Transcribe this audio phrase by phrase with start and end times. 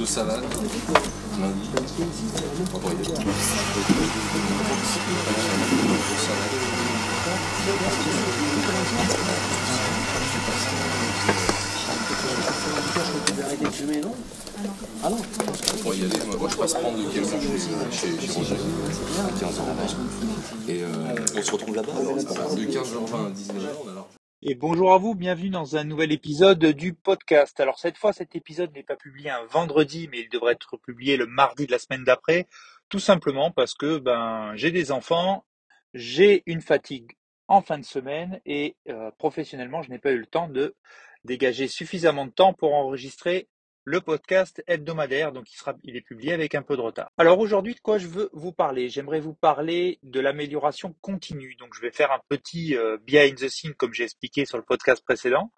[0.00, 0.42] de salade,
[1.38, 1.68] lundi,
[15.02, 15.16] Ah non
[15.94, 16.10] y aller.
[16.38, 18.56] Moi, je passe prendre chez, chez Roger,
[19.18, 20.68] à 15h20.
[20.68, 20.86] Et euh,
[21.36, 24.17] on se retrouve là-bas alors De 15h20 à 19h, on a.
[24.40, 27.58] Et bonjour à vous, bienvenue dans un nouvel épisode du podcast.
[27.58, 31.16] Alors cette fois, cet épisode n'est pas publié un vendredi, mais il devrait être publié
[31.16, 32.46] le mardi de la semaine d'après,
[32.88, 35.44] tout simplement parce que ben j'ai des enfants,
[35.92, 37.16] j'ai une fatigue
[37.48, 40.76] en fin de semaine et euh, professionnellement, je n'ai pas eu le temps de
[41.24, 43.48] dégager suffisamment de temps pour enregistrer
[43.88, 47.10] le podcast hebdomadaire, donc il, sera, il est publié avec un peu de retard.
[47.16, 48.90] Alors aujourd'hui, de quoi je veux vous parler?
[48.90, 51.54] J'aimerais vous parler de l'amélioration continue.
[51.54, 54.62] Donc je vais faire un petit euh, behind the scene, comme j'ai expliqué sur le
[54.62, 55.54] podcast précédent,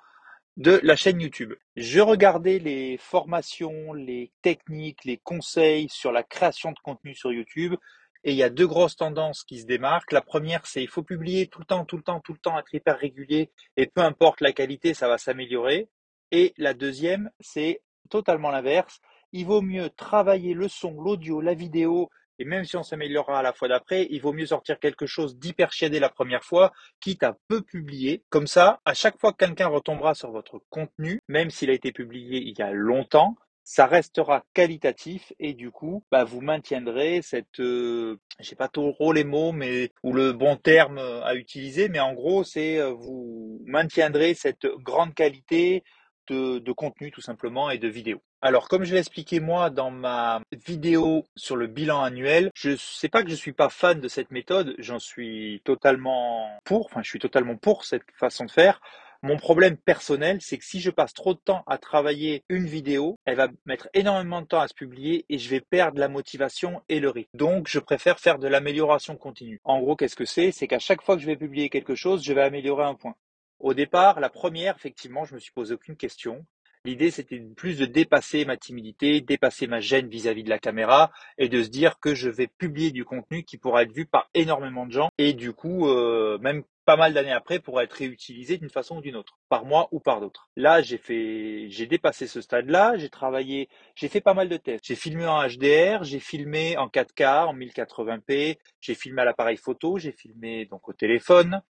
[0.56, 1.55] de la chaîne YouTube.
[1.75, 7.75] Je regardais les formations, les techniques, les conseils sur la création de contenu sur YouTube.
[8.22, 10.12] Et il y a deux grosses tendances qui se démarquent.
[10.12, 12.56] La première, c'est il faut publier tout le temps, tout le temps, tout le temps,
[12.61, 15.89] être hyper régulier et peu importe la qualité, ça va s'améliorer.
[16.31, 19.01] Et la deuxième, c'est totalement l'inverse.
[19.33, 23.43] Il vaut mieux travailler le son, l'audio, la vidéo, et même si on s'améliorera à
[23.43, 27.23] la fois d'après, il vaut mieux sortir quelque chose d'hyper chiadé la première fois, quitte
[27.23, 28.25] à peu publier.
[28.31, 31.93] Comme ça, à chaque fois que quelqu'un retombera sur votre contenu, même s'il a été
[31.93, 37.61] publié il y a longtemps, ça restera qualitatif et du coup, bah, vous maintiendrez cette,
[37.61, 42.15] euh, je pas trop les mots, mais ou le bon terme à utiliser, mais en
[42.15, 45.84] gros, c'est euh, vous maintiendrez cette grande qualité,
[46.31, 48.23] de, contenu tout simplement et de vidéos.
[48.42, 53.09] Alors, comme je l'ai expliqué moi dans ma vidéo sur le bilan annuel, je sais
[53.09, 57.09] pas que je suis pas fan de cette méthode, j'en suis totalement pour, enfin, je
[57.09, 58.81] suis totalement pour cette façon de faire.
[59.22, 63.19] Mon problème personnel, c'est que si je passe trop de temps à travailler une vidéo,
[63.27, 66.81] elle va mettre énormément de temps à se publier et je vais perdre la motivation
[66.88, 67.37] et le rythme.
[67.37, 69.60] Donc, je préfère faire de l'amélioration continue.
[69.65, 70.53] En gros, qu'est-ce que c'est?
[70.53, 73.15] C'est qu'à chaque fois que je vais publier quelque chose, je vais améliorer un point.
[73.60, 76.47] Au départ, la première, effectivement, je me suis posé aucune question.
[76.87, 81.50] L'idée, c'était plus de dépasser ma timidité, dépasser ma gêne vis-à-vis de la caméra et
[81.50, 84.87] de se dire que je vais publier du contenu qui pourra être vu par énormément
[84.87, 88.71] de gens et du coup, euh, même pas mal d'années après, pourra être réutilisé d'une
[88.71, 90.48] façon ou d'une autre, par moi ou par d'autres.
[90.56, 94.87] Là, j'ai fait, j'ai dépassé ce stade-là, j'ai travaillé, j'ai fait pas mal de tests.
[94.87, 99.98] J'ai filmé en HDR, j'ai filmé en 4K, en 1080p, j'ai filmé à l'appareil photo,
[99.98, 101.60] j'ai filmé donc au téléphone,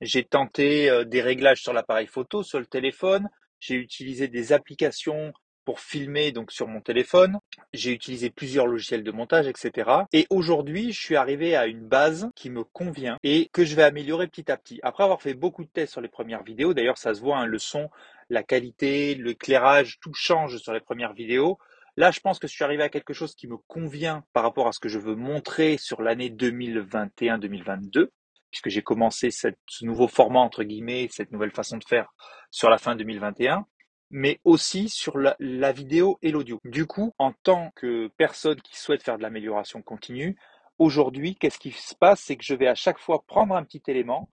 [0.00, 3.28] j'ai tenté euh, des réglages sur l'appareil photo, sur le téléphone.
[3.60, 5.32] J'ai utilisé des applications
[5.64, 7.38] pour filmer donc sur mon téléphone.
[7.74, 9.90] J'ai utilisé plusieurs logiciels de montage, etc.
[10.14, 13.82] Et aujourd'hui, je suis arrivé à une base qui me convient et que je vais
[13.82, 14.80] améliorer petit à petit.
[14.82, 17.46] Après avoir fait beaucoup de tests sur les premières vidéos, d'ailleurs ça se voit, hein,
[17.46, 17.90] le son,
[18.30, 21.58] la qualité, l'éclairage, tout change sur les premières vidéos.
[21.98, 24.68] Là, je pense que je suis arrivé à quelque chose qui me convient par rapport
[24.68, 28.08] à ce que je veux montrer sur l'année 2021-2022
[28.50, 29.48] puisque j'ai commencé ce
[29.82, 32.12] nouveau format, entre guillemets, cette nouvelle façon de faire
[32.50, 33.66] sur la fin 2021
[34.10, 36.60] mais aussi sur la, vidéo et l'audio.
[36.64, 40.36] Du coup, en tant que personne qui souhaite faire de l'amélioration continue,
[40.78, 42.20] aujourd'hui, qu'est-ce qui se passe?
[42.20, 44.30] C'est que je vais à chaque fois prendre un petit élément,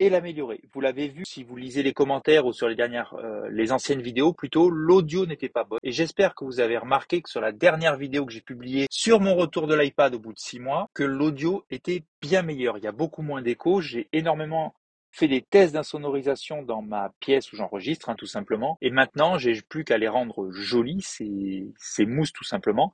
[0.00, 0.60] et l'améliorer.
[0.72, 4.02] Vous l'avez vu si vous lisez les commentaires ou sur les dernières, euh, les anciennes
[4.02, 5.78] vidéos plutôt, l'audio n'était pas bon.
[5.82, 9.20] Et j'espère que vous avez remarqué que sur la dernière vidéo que j'ai publiée sur
[9.20, 12.78] mon retour de l'iPad au bout de six mois, que l'audio était bien meilleur.
[12.78, 13.80] Il y a beaucoup moins d'écho.
[13.80, 14.74] J'ai énormément
[15.12, 18.76] fait des tests d'insonorisation dans ma pièce où j'enregistre, hein, tout simplement.
[18.82, 22.92] Et maintenant, j'ai plus qu'à les rendre jolis, ces, ces mousses tout simplement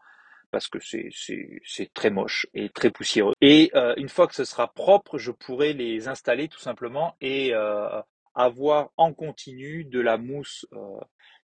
[0.53, 3.33] parce que c'est très moche et très poussiéreux.
[3.41, 7.55] Et euh, une fois que ce sera propre, je pourrai les installer tout simplement et
[7.55, 8.01] euh,
[8.35, 11.01] avoir en continu de la mousse euh,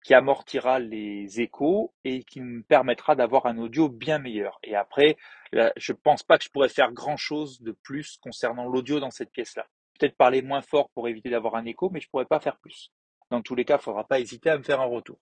[0.04, 4.60] qui amortira les échos et qui me permettra d'avoir un audio bien meilleur.
[4.64, 5.18] Et après,
[5.52, 9.12] là, je pense pas que je pourrais faire grand chose de plus concernant l'audio dans
[9.12, 9.68] cette pièce-là.
[10.00, 12.92] Peut-être parler moins fort pour éviter d'avoir un écho, mais je pourrais pas faire plus.
[13.30, 15.20] Dans tous les cas, il faudra pas hésiter à me faire un retour.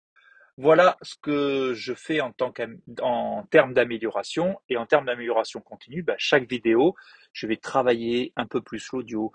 [0.57, 4.59] Voilà ce que je fais en, termes d'amélioration.
[4.69, 6.95] Et en termes d'amélioration continue, bah, chaque vidéo,
[7.31, 9.33] je vais travailler un peu plus l'audio,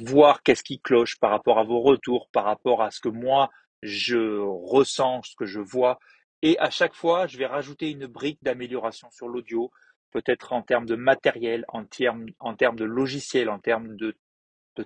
[0.00, 3.50] voir qu'est-ce qui cloche par rapport à vos retours, par rapport à ce que moi,
[3.82, 5.98] je ressens, ce que je vois.
[6.42, 9.70] Et à chaque fois, je vais rajouter une brique d'amélioration sur l'audio,
[10.10, 12.26] peut-être en termes de matériel, en termes,
[12.76, 14.14] de logiciel, en termes de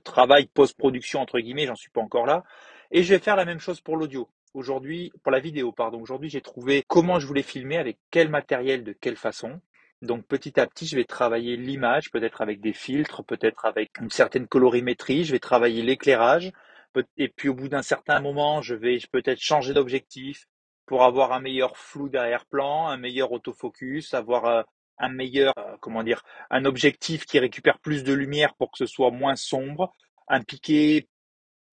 [0.05, 2.45] travail post-production, entre guillemets, j'en suis pas encore là.
[2.93, 6.31] Et je vais faire la même chose pour l'audio aujourd'hui, pour la vidéo, pardon, aujourd'hui
[6.31, 9.61] j'ai trouvé comment je voulais filmer, avec quel matériel, de quelle façon.
[10.03, 14.11] Donc petit à petit, je vais travailler l'image, peut-être avec des filtres, peut-être avec une
[14.11, 16.53] certaine colorimétrie, je vais travailler l'éclairage,
[17.17, 20.47] Et puis au bout d'un certain moment, je vais peut-être changer d'objectif
[20.87, 24.63] pour avoir un meilleur flou derrière-plan, un meilleur autofocus, avoir euh,
[24.99, 28.87] un meilleur, euh, comment dire, un objectif qui récupère plus de lumière pour que ce
[28.87, 29.93] soit moins sombre,
[30.29, 31.09] un piqué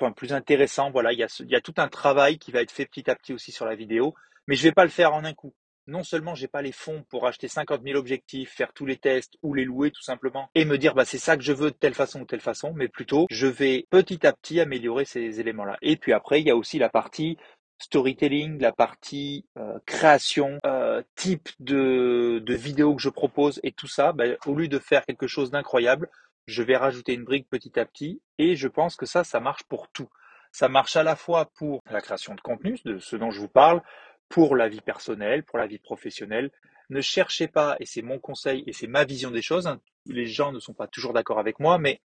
[0.09, 0.89] plus intéressant.
[0.89, 3.51] Voilà, il y, a, tout un travail qui va être fait petit à petit aussi
[3.51, 4.15] sur la vidéo,
[4.47, 5.53] mais je vais pas le faire en un coup
[5.87, 9.33] non seulement j'ai pas les fonds pour acheter 50 000 objectifs, faire tous les tests
[9.41, 11.75] ou les louer tout simplement et me dire bah c'est ça que je veux de
[11.75, 15.77] telle façon ou telle façon, mais plutôt je vais petit à petit améliorer ces éléments-là.
[15.81, 17.37] Et puis après il y a aussi la partie
[17.79, 23.87] storytelling, la partie euh, création, euh, type de, de vidéo que je propose et tout
[23.87, 26.09] ça, bah, au lieu de faire quelque chose d'incroyable,
[26.51, 29.63] je vais rajouter une brique petit à petit et je pense que ça, ça marche
[29.63, 30.09] pour tout.
[30.51, 33.47] Ça marche à la fois pour la création de contenu, de ce dont je vous
[33.47, 33.81] parle,
[34.27, 36.51] pour la vie personnelle, pour la vie professionnelle.
[36.89, 40.27] Ne cherchez pas, et c'est mon conseil et c'est ma vision des choses, hein, les
[40.27, 42.01] gens ne sont pas toujours d'accord avec moi, mais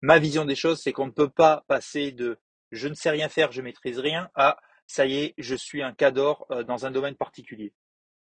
[0.00, 2.38] ma vision des choses, c'est qu'on ne peut pas passer de
[2.72, 5.92] je ne sais rien faire, je maîtrise rien à ça y est, je suis un
[5.92, 7.72] cador euh, dans un domaine particulier.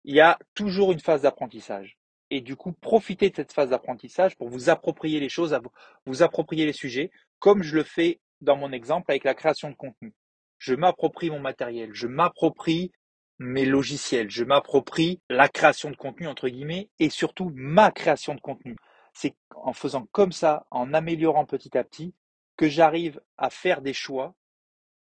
[0.04, 1.98] Il y a toujours une phase d'apprentissage.
[2.32, 5.58] Et du coup, profitez de cette phase d'apprentissage pour vous approprier les choses,
[6.06, 9.76] vous approprier les sujets, comme je le fais dans mon exemple avec la création de
[9.76, 10.14] contenu.
[10.58, 12.92] Je m'approprie mon matériel, je m'approprie
[13.40, 18.42] mes logiciels, je m'approprie la création de contenu, entre guillemets, et surtout ma création de
[18.42, 18.76] contenu.
[19.14, 22.14] C'est en faisant comme ça, en améliorant petit à petit,
[22.58, 24.36] que j'arrive à faire des choix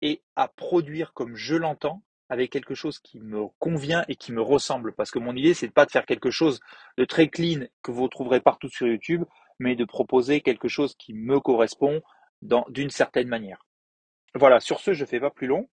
[0.02, 2.02] et à produire comme je l'entends
[2.34, 4.94] avec quelque chose qui me convient et qui me ressemble.
[4.94, 6.60] Parce que mon idée, c'est pas de faire quelque chose
[6.98, 9.24] de très clean que vous trouverez partout sur YouTube,
[9.60, 12.02] mais de proposer quelque chose qui me correspond
[12.42, 13.66] d'une certaine manière.
[14.34, 15.70] Voilà, sur ce, je ne fais pas plus long.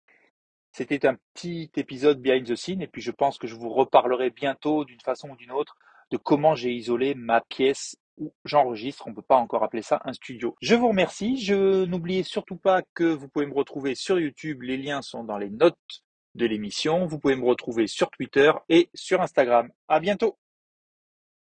[0.73, 4.29] C'était un petit épisode behind the scene et puis je pense que je vous reparlerai
[4.29, 5.77] bientôt d'une façon ou d'une autre
[6.11, 9.07] de comment j'ai isolé ma pièce où j'enregistre.
[9.07, 10.56] On ne peut pas encore appeler ça un studio.
[10.61, 11.41] Je vous remercie.
[11.41, 14.61] Je n'oubliez surtout pas que vous pouvez me retrouver sur YouTube.
[14.61, 16.03] Les liens sont dans les notes
[16.39, 17.06] de l'émission.
[17.06, 19.69] Vous pouvez me retrouver sur Twitter et sur Instagram.
[19.88, 20.38] À bientôt.